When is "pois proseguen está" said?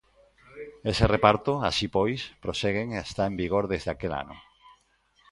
1.97-3.23